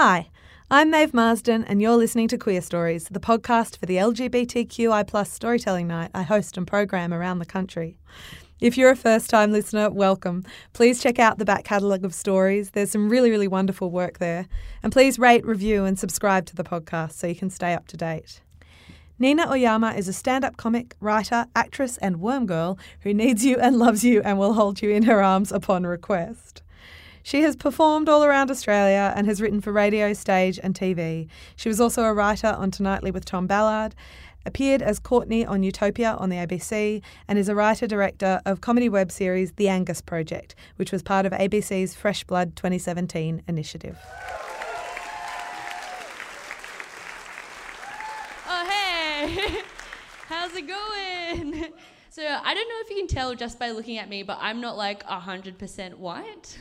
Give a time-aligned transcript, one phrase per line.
[0.00, 0.30] Hi,
[0.70, 6.12] I'm Maeve Marsden, and you're listening to Queerstories, the podcast for the LGBTQI storytelling night
[6.14, 7.98] I host and program around the country.
[8.60, 10.44] If you're a first time listener, welcome.
[10.72, 12.70] Please check out the back catalogue of stories.
[12.70, 14.46] There's some really, really wonderful work there.
[14.84, 17.96] And please rate, review, and subscribe to the podcast so you can stay up to
[17.96, 18.40] date.
[19.18, 23.58] Nina Oyama is a stand up comic, writer, actress, and worm girl who needs you
[23.58, 26.62] and loves you and will hold you in her arms upon request.
[27.28, 31.28] She has performed all around Australia and has written for radio, stage, and TV.
[31.56, 33.94] She was also a writer on Tonightly with Tom Ballard,
[34.46, 38.88] appeared as Courtney on Utopia on the ABC, and is a writer director of comedy
[38.88, 43.98] web series The Angus Project, which was part of ABC's Fresh Blood 2017 initiative.
[48.48, 49.60] Oh, hey!
[50.28, 51.74] How's it going?
[52.08, 54.62] So, I don't know if you can tell just by looking at me, but I'm
[54.62, 56.58] not like 100% white.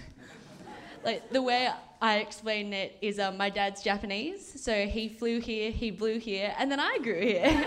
[1.04, 1.70] Like, the way
[2.02, 6.54] I explain it is um, my dad's Japanese, so he flew here, he blew here,
[6.58, 7.46] and then I grew here.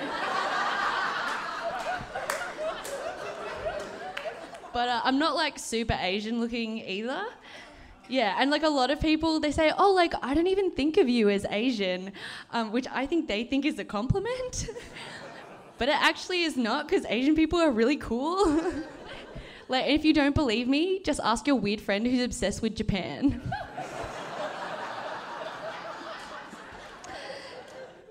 [4.72, 7.24] but uh, I'm not like super Asian looking either.
[8.08, 10.96] Yeah, and like a lot of people, they say, oh, like, I don't even think
[10.96, 12.12] of you as Asian,
[12.50, 14.68] um, which I think they think is a compliment.
[15.78, 18.60] but it actually is not, because Asian people are really cool.
[19.70, 23.40] like, if you don't believe me, just ask your weird friend who's obsessed with Japan.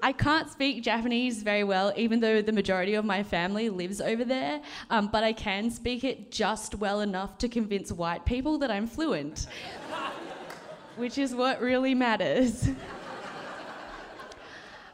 [0.02, 4.23] I can't speak Japanese very well, even though the majority of my family lives over
[4.23, 8.72] there, um, but I can speak it just well enough to convince white people that
[8.72, 9.48] I'm fluent,
[10.95, 12.70] which is what really matters.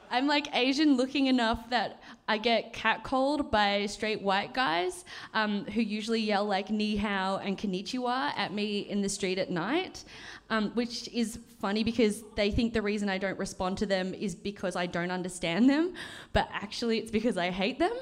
[0.10, 5.06] I'm like Asian looking enough that I get catcalled by straight white guys
[5.36, 9.52] um, who usually yell like ni hao and konnichiwa at me in the street at
[9.52, 10.04] night,
[10.50, 14.34] um, which is funny because they think the reason I don't respond to them is
[14.34, 15.94] because I don't understand them,
[16.34, 17.94] but actually it's because I hate them.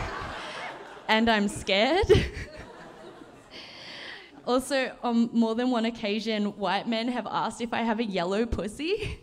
[1.08, 2.06] and I'm scared.
[4.46, 8.46] also, on more than one occasion, white men have asked if I have a yellow
[8.46, 9.20] pussy.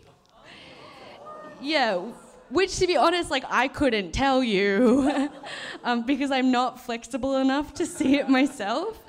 [1.60, 2.00] yeah,
[2.50, 5.30] which to be honest, like I couldn't tell you
[5.84, 9.00] um, because I'm not flexible enough to see it myself.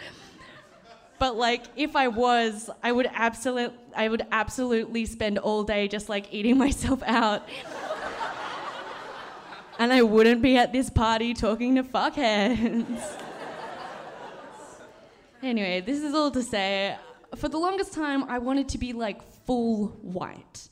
[1.22, 6.10] But like, if I was, I would absolutely, I would absolutely spend all day just
[6.10, 7.48] like eating myself out.
[9.78, 13.20] and I wouldn't be at this party talking to fuckheads.
[15.44, 16.98] anyway, this is all to say,
[17.36, 20.70] for the longest time, I wanted to be like full white,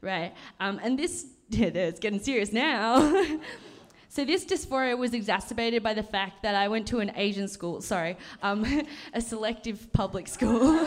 [0.00, 0.34] right?
[0.58, 1.26] Um, and this,
[1.58, 3.38] it's getting serious now.
[4.14, 7.80] So this dysphoria was exacerbated by the fact that I went to an Asian school,
[7.80, 8.62] sorry, um,
[9.14, 10.86] a selective public school.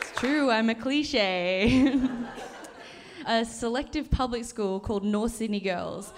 [0.00, 2.02] it's true, I'm a cliche.
[3.26, 6.12] a selective public school called North Sydney Girls.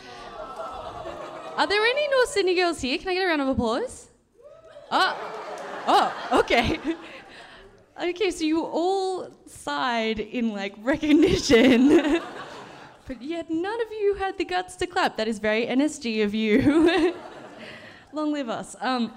[1.58, 2.96] Are there any North Sydney girls here?
[2.96, 4.08] Can I get a round of applause?
[4.90, 5.14] Oh,
[5.86, 6.80] oh, okay.
[8.02, 11.98] Okay, so you all sighed in like recognition,
[13.06, 15.18] but yet none of you had the guts to clap.
[15.18, 17.14] That is very NSG of you.
[18.14, 18.74] Long live us.
[18.80, 19.12] Um,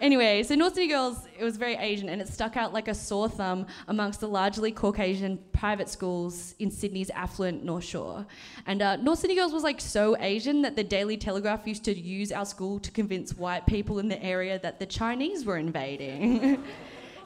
[0.00, 2.94] anyway, so North Sydney Girls, it was very Asian and it stuck out like a
[2.94, 8.26] sore thumb amongst the largely Caucasian private schools in Sydney's affluent North Shore.
[8.66, 11.96] And uh, North Sydney Girls was like so Asian that the Daily Telegraph used to
[11.96, 16.60] use our school to convince white people in the area that the Chinese were invading.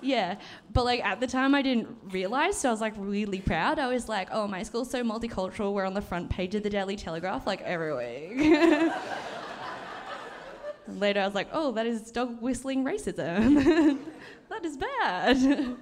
[0.05, 0.37] Yeah,
[0.73, 3.79] but like at the time I didn't realize, so I was like really proud.
[3.79, 5.73] I was like, oh, my school's so multicultural.
[5.73, 8.39] We're on the front page of the Daily Telegraph like every week.
[10.87, 13.99] Later, I was like, oh, that is dog whistling racism.
[14.51, 15.39] that is bad.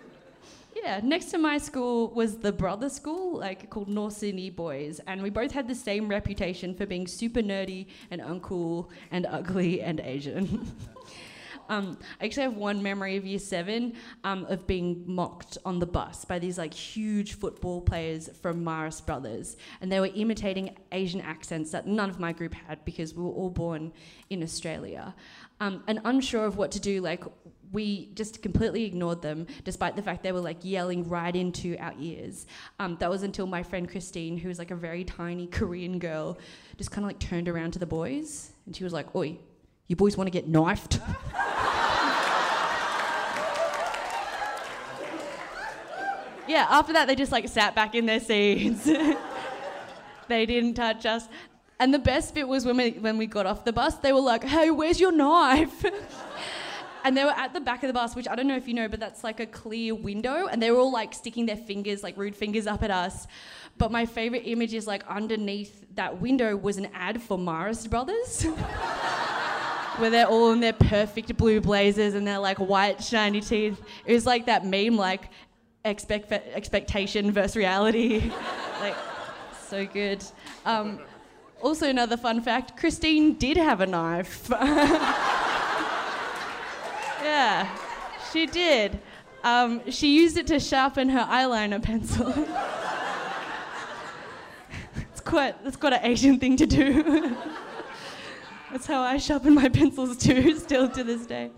[0.77, 5.21] yeah, next to my school was the brother school, like called North Sydney Boys, and
[5.21, 9.99] we both had the same reputation for being super nerdy and uncool and ugly and
[9.99, 10.71] Asian.
[11.73, 15.87] Um, I actually have one memory of year seven um, of being mocked on the
[15.87, 21.23] bus by these like huge football players from Marist Brothers, and they were imitating Asian
[21.23, 23.91] accents that none of my group had because we were all born
[24.29, 25.15] in Australia.
[25.61, 27.25] Um, and unsure of what to do, like
[27.73, 31.95] we just completely ignored them, despite the fact they were like yelling right into our
[31.99, 32.45] ears.
[32.81, 36.37] Um, that was until my friend Christine, who was like a very tiny Korean girl,
[36.77, 39.39] just kind of like turned around to the boys and she was like, "Oi,
[39.93, 40.95] you boys want to get knifed?"
[46.49, 46.67] yeah.
[46.71, 48.85] After that, they just like sat back in their seats.
[50.29, 51.29] they didn't touch us.
[51.79, 54.21] And the best bit was when we when we got off the bus, they were
[54.21, 55.85] like, "Hey, where's your knife?"
[57.05, 58.75] and they were at the back of the bus, which I don't know if you
[58.75, 62.03] know, but that's like a clear window, and they were all like sticking their fingers,
[62.03, 63.27] like rude fingers, up at us.
[63.79, 68.47] But my favorite image is like underneath that window was an ad for Marist Brothers.
[69.99, 73.81] Where they're all in their perfect blue blazers and their like white shiny teeth.
[74.07, 75.31] It was like that meme, like
[75.85, 78.31] expect expectation versus reality.
[78.81, 78.97] like
[79.67, 80.25] so good.
[80.65, 81.01] Um,
[81.61, 84.49] also, another fun fact: Christine did have a knife.
[87.23, 87.69] yeah,
[88.33, 88.99] she did.
[89.45, 92.29] Um, she used it to sharpen her eyeliner pencil.
[95.11, 97.37] it's quite that's quite an Asian thing to do.
[98.73, 101.51] That's how I sharpen my pencils too, still to this day.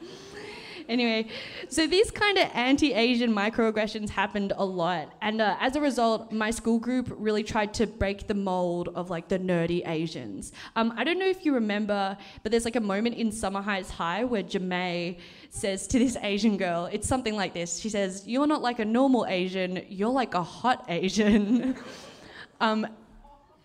[0.87, 1.29] Anyway,
[1.69, 6.51] so these kind of anti-Asian microaggressions happened a lot, and uh, as a result, my
[6.51, 10.53] school group really tried to break the mold of like the nerdy Asians.
[10.77, 13.91] Um, I don't know if you remember, but there's like a moment in Summer Heights
[13.91, 15.17] High where Ja'mie
[15.49, 17.79] says to this Asian girl, it's something like this.
[17.79, 19.83] She says, "You're not like a normal Asian.
[19.89, 21.77] You're like a hot Asian."
[22.61, 22.87] um,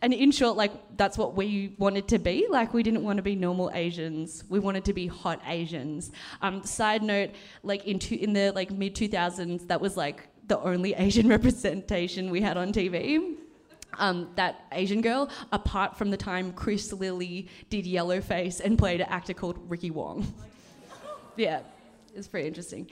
[0.02, 2.48] and in short, like that's what we wanted to be.
[2.50, 4.44] Like we didn't want to be normal Asians.
[4.48, 6.12] We wanted to be hot Asians.
[6.42, 7.32] Um, side note,
[7.64, 11.28] like in two, in the like mid two thousands, that was like the only Asian
[11.28, 13.36] representation we had on TV.
[13.98, 19.08] Um, that Asian girl, apart from the time Chris Lilley did Yellowface and played an
[19.10, 20.32] actor called Ricky Wong.
[21.36, 21.62] yeah,
[22.16, 22.88] it's pretty interesting.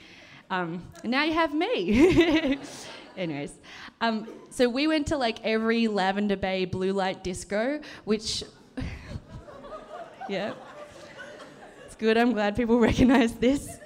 [0.50, 2.58] Um, and now you have me.
[3.18, 3.52] Anyways,
[4.00, 8.44] um, so we went to like every Lavender Bay blue light disco, which,
[10.28, 10.54] yeah,
[11.84, 12.16] it's good.
[12.16, 13.78] I'm glad people recognize this.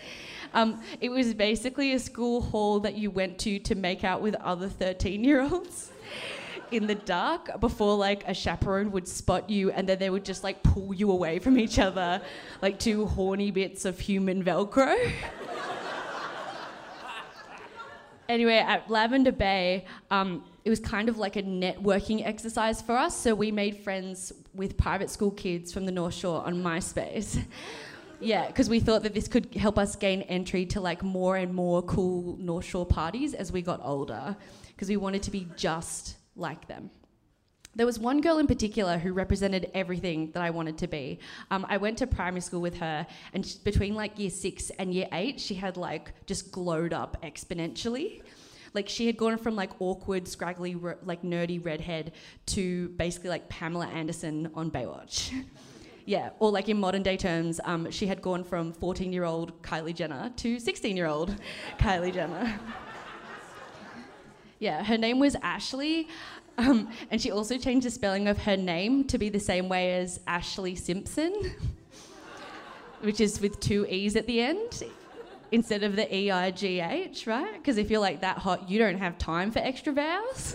[0.52, 4.34] Um, it was basically a school hall that you went to to make out with
[4.34, 5.90] other 13 year olds
[6.70, 10.44] in the dark before like a chaperone would spot you and then they would just
[10.44, 12.20] like pull you away from each other
[12.61, 14.94] like two horny bits of human velcro
[18.32, 23.17] anyway, at Lavender Bay, um, it was kind of like a networking exercise for us.
[23.17, 27.44] So we made friends with private school kids from the North Shore on MySpace.
[28.20, 31.52] yeah, because we thought that this could help us gain entry to like more and
[31.52, 34.37] more cool North Shore parties as we got older,
[34.69, 36.90] because we wanted to be just like them.
[37.74, 41.19] There was one girl in particular who represented everything that I wanted to be.
[41.50, 44.92] Um, I went to primary school with her, and she, between like year six and
[44.92, 48.22] year eight, she had like just glowed up exponentially.
[48.74, 52.12] Like she had gone from like awkward, scraggly, re- like nerdy redhead
[52.46, 55.32] to basically like Pamela Anderson on Baywatch.
[56.04, 59.62] yeah, or like in modern day terms, um, she had gone from 14 year old
[59.62, 61.34] Kylie Jenner to 16 year old
[61.78, 62.58] Kylie Jenner.
[64.58, 66.08] yeah, her name was Ashley.
[66.62, 69.94] Um, and she also changed the spelling of her name to be the same way
[69.94, 71.53] as Ashlee Simpson,
[73.00, 74.85] which is with two E's at the end
[75.50, 77.55] instead of the E I G H, right?
[77.55, 80.55] Because if you're like that hot, you don't have time for extra vowels.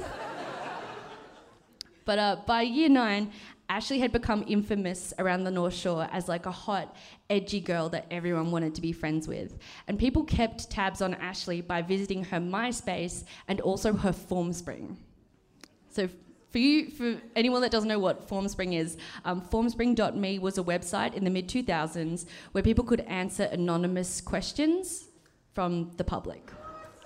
[2.06, 3.32] but uh, by year nine,
[3.70, 6.96] Ashlee had become infamous around the North Shore as like a hot,
[7.30, 9.58] edgy girl that everyone wanted to be friends with.
[9.90, 14.96] And people kept tabs on Ashlee by visiting her MySpace and also her Formspring.
[15.98, 16.08] So
[16.52, 21.16] for you, for anyone that doesn't know what Formspring is, um, Formspring.me was a website
[21.16, 25.06] in the mid 2000s where people could answer anonymous questions
[25.56, 26.52] from the public.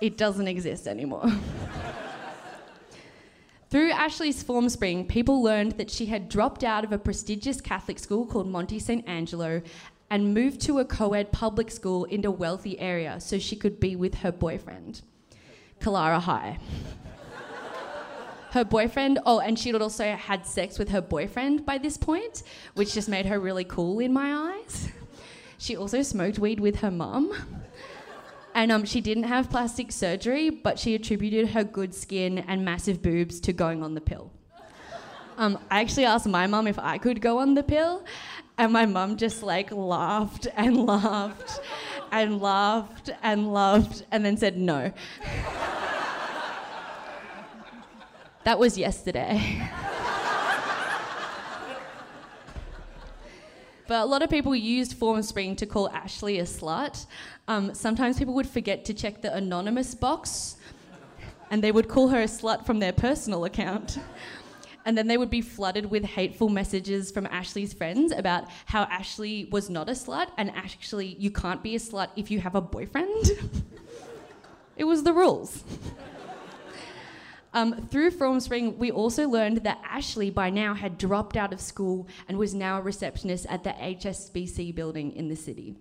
[0.02, 1.24] It doesn't exist anymore.
[3.70, 8.26] Through Ashlee's Formspring, people learned that she had dropped out of a prestigious Catholic school
[8.26, 9.64] called Monte Sant'Angelo
[10.10, 13.80] and moved to a co ed public school in a wealthy area so she could
[13.80, 15.00] be with her boyfriend,
[15.80, 16.58] Killara High
[18.52, 22.42] her boyfriend, oh, and she'd also had sex with her boyfriend by this point,
[22.74, 24.88] which just made her really cool in my eyes.
[25.58, 27.32] She also smoked weed with her mum.
[28.52, 33.00] And um, she didn't have plastic surgery, but she attributed her good skin and massive
[33.00, 34.32] boobs to going on the pill.
[35.38, 38.04] Um, I actually asked my mum if I could go on the pill,
[38.58, 41.60] and my mum just like laughed and laughed
[42.10, 44.92] and laughed and laughed and then said no.
[48.44, 49.68] that was yesterday.
[53.92, 57.04] But a lot of people used Formspring to call Ashlee a slut.
[57.46, 60.56] Um, sometimes people would forget to check the anonymous box
[61.50, 63.98] and they would call her a slut from their personal account.
[64.86, 69.50] And then they would be flooded with hateful messages from Ashlee's friends about how Ashlee
[69.50, 72.62] was not a slut and actually you can't be a slut if you have a
[72.62, 73.32] boyfriend.
[74.78, 75.64] it was the rules.
[77.54, 82.08] Um, through Formspring, we also learned that Ashlee by now had dropped out of school
[82.26, 85.76] and was now a receptionist at the HSBC building in the city.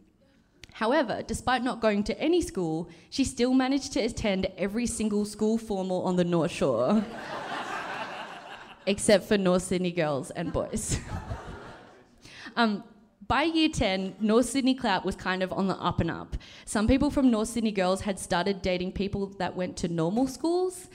[0.73, 5.57] However, despite not going to any school, she still managed to attend every single school
[5.57, 7.05] formal on the North Shore,
[8.85, 10.99] except for North Sydney girls and boys.
[12.55, 12.83] um,
[13.27, 16.35] by year 10, North Sydney Clout was kind of on the up and up.
[16.65, 20.89] Some people from North Sydney girls had started dating people that went to normal schools,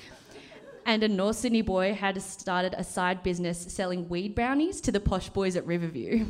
[0.87, 5.00] and a North Sydney boy had started a side business selling weed brownies to the
[5.00, 6.25] posh boys at Riverview.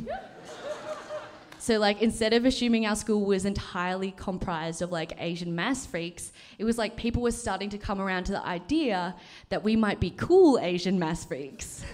[1.59, 6.33] so, like, instead of assuming our school was entirely comprised of like Asian mass freaks,
[6.57, 9.15] it was like people were starting to come around to the idea
[9.49, 11.85] that we might be cool Asian mass freaks.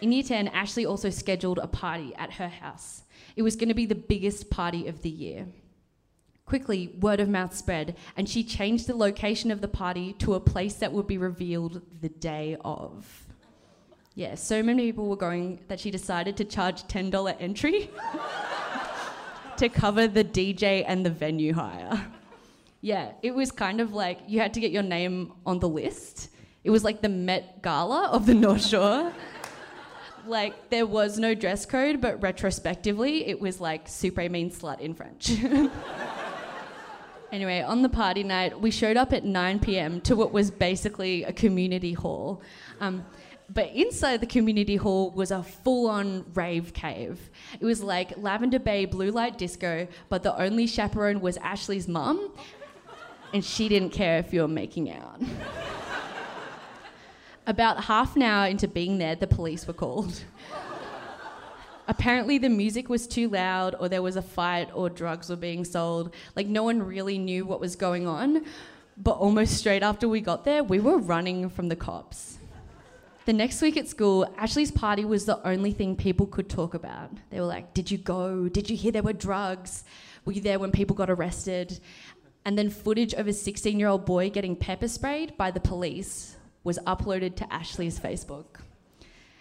[0.00, 3.02] In year 10, Ashlee also scheduled a party at her house.
[3.36, 5.46] It was going to be the biggest party of the year.
[6.50, 10.40] Quickly, word of mouth spread, and she changed the location of the party to a
[10.40, 13.28] place that would be revealed the day of.
[14.16, 17.88] Yeah, so many people were going that she decided to charge $10 entry
[19.58, 22.04] to cover the DJ and the venue hire.
[22.80, 26.30] Yeah, it was kind of like you had to get your name on the list.
[26.64, 29.12] It was like the Met Gala of the North Shore.
[30.26, 34.94] like there was no dress code, but retrospectively, it was like super mean slut in
[34.94, 35.30] French.
[37.32, 41.22] Anyway, on the party night, we showed up at 9 pm to what was basically
[41.22, 42.42] a community hall.
[42.80, 43.04] Um,
[43.52, 47.30] but inside the community hall was a full on rave cave.
[47.60, 52.32] It was like Lavender Bay blue light disco, but the only chaperone was Ashlee's mum,
[53.32, 55.20] and she didn't care if you were making out.
[57.46, 60.24] About half an hour into being there, the police were called.
[61.90, 65.64] Apparently, the music was too loud, or there was a fight, or drugs were being
[65.64, 66.14] sold.
[66.36, 68.44] Like, no one really knew what was going on.
[68.96, 72.38] But almost straight after we got there, we were running from the cops.
[73.24, 77.10] The next week at school, Ashlee's party was the only thing people could talk about.
[77.30, 78.48] They were like, Did you go?
[78.48, 79.82] Did you hear there were drugs?
[80.24, 81.80] Were you there when people got arrested?
[82.44, 86.36] And then footage of a 16 year old boy getting pepper sprayed by the police
[86.62, 88.60] was uploaded to Ashlee's Facebook.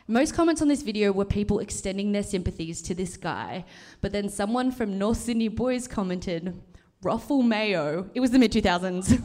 [0.10, 3.64] Most comments on this video were people extending their sympathies to this guy,
[4.02, 6.60] but then someone from North Sydney Boys commented,
[7.04, 8.10] ROFLMAO.
[8.16, 9.22] It was the mid 2000s.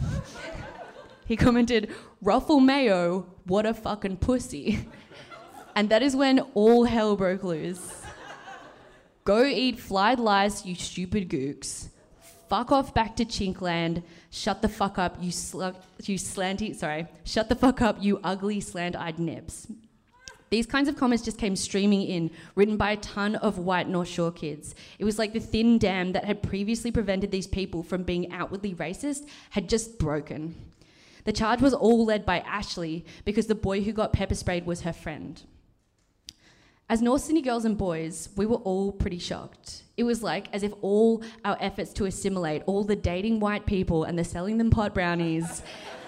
[1.24, 1.90] he commented,
[2.22, 4.86] ROFLMAO, what a fucking pussy.
[5.74, 8.02] And that is when all hell broke loose.
[9.24, 11.88] Go eat fried lice, you stupid gooks.
[12.50, 14.02] Fuck off back to Chinkland.
[14.28, 17.06] Shut the fuck up, you, sl- you slanty, sorry.
[17.24, 19.66] Shut the fuck up, you ugly slant eyed nips.
[20.50, 24.08] These kinds of comments just came streaming in, written by a ton of white North
[24.08, 24.74] Shore kids.
[24.98, 28.74] It was like the thin dam that had previously prevented these people from being outwardly
[28.74, 30.54] racist had just broken.
[31.24, 34.82] The charge was all led by Ashlee because the boy who got pepper sprayed was
[34.82, 35.42] her friend.
[36.88, 39.84] As North Sydney girls and boys, we were all pretty shocked.
[39.96, 44.04] It was like as if all our efforts to assimilate all the dating white people
[44.04, 45.62] and the selling them pot brownies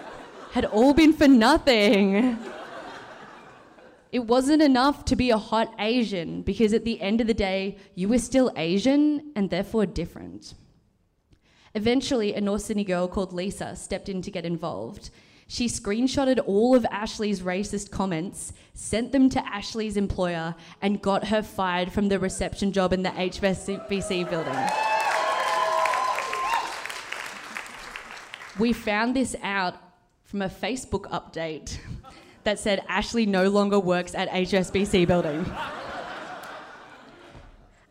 [0.52, 2.38] had all been for nothing.
[4.12, 7.76] It wasn't enough to be a hot Asian because at the end of the day,
[7.94, 10.54] you were still Asian and therefore different.
[11.75, 15.10] Eventually, a North Sydney girl called Lisa stepped in to get involved.
[15.48, 21.42] She screenshotted all of Ashlee's racist comments, sent them to Ashlee's employer, and got her
[21.42, 24.56] fired from the reception job in the HSBC building.
[28.58, 29.76] We found this out
[30.25, 31.78] from a Facebook update
[32.46, 35.44] that said Ashlee no longer works at HSBC building.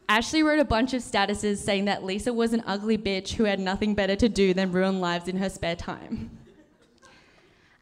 [0.10, 3.60] Ashlee wrote a bunch of statuses saying that Lisa was an ugly bitch who had
[3.60, 6.32] nothing better to do than ruin lives in her spare time.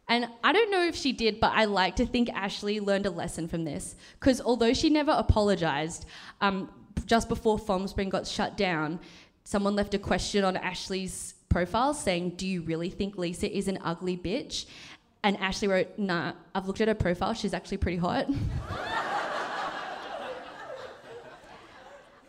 [0.08, 3.10] And I don't know if she did, but I like to think Ashlee learned a
[3.10, 3.94] lesson from this.
[4.18, 6.06] Because although she never apologized,
[6.40, 6.70] um,
[7.06, 9.00] just before Formspring got shut down,
[9.44, 13.78] someone left a question on Ashlee's profile saying, Do you really think Lisa is an
[13.82, 14.66] ugly bitch?
[15.24, 17.32] And Ashlee wrote, Nah, I've looked at her profile.
[17.32, 18.28] She's actually pretty hot.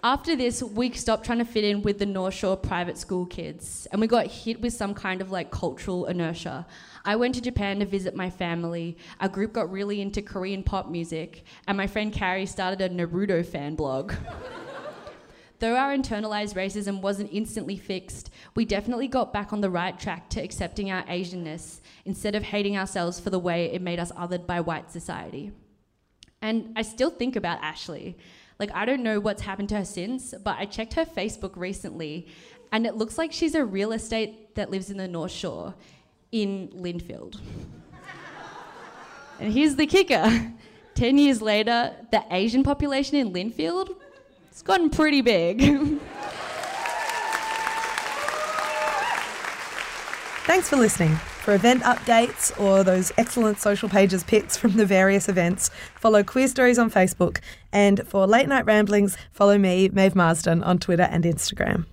[0.01, 3.87] After this, we stopped trying to fit in with the North Shore private school kids,
[3.91, 6.67] and we got hit with some kind of like cultural inertia.
[7.03, 8.97] I went to Japan to visit my family.
[9.19, 13.43] Our group got really into Korean pop music, and my friend Carrie started a Naruto
[13.43, 14.13] fan blog.
[15.59, 20.29] Though our internalized racism wasn't instantly fixed, we definitely got back on the right track
[20.31, 24.45] to accepting our Asianness instead of hating ourselves for the way it made us othered
[24.45, 25.51] by white society.
[26.41, 28.15] And I still think about Ashlee.
[28.59, 32.27] Like, I don't know what's happened to her since, but I checked her Facebook recently,
[32.71, 35.73] and it looks like she's a real estate that lives in the North Shore
[36.31, 37.39] in Lindfield.
[39.39, 40.51] and here's the kicker
[40.95, 43.95] 10 years later, the Asian population in Lindfield
[44.55, 45.59] it's gotten pretty big.
[50.45, 51.13] Thanks for listening.
[51.43, 56.81] For event updates or those excellent social pages pics from the various events, follow Queerstories
[56.81, 57.39] on Facebook.
[57.73, 61.85] And for late night ramblings, follow me, Maeve Marsden, on Twitter and Instagram.